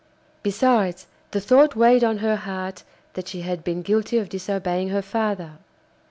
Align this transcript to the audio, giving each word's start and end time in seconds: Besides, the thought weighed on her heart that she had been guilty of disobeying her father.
Besides, 0.41 1.05
the 1.29 1.39
thought 1.39 1.75
weighed 1.75 2.03
on 2.03 2.17
her 2.17 2.35
heart 2.35 2.81
that 3.13 3.27
she 3.27 3.41
had 3.41 3.63
been 3.63 3.83
guilty 3.83 4.17
of 4.17 4.29
disobeying 4.29 4.89
her 4.89 5.03
father. 5.03 5.59